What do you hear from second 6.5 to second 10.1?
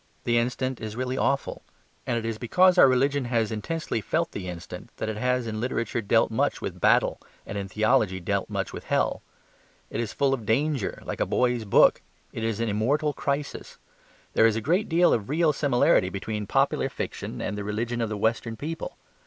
with battle and in theology dealt much with hell. It